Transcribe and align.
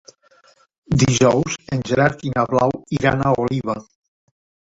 Dijous 1.03 1.57
en 1.77 1.83
Gerard 1.89 2.25
i 2.29 2.33
na 2.39 2.47
Blau 2.53 2.75
iran 3.01 3.23
a 3.29 3.35
Oliva. 3.45 3.79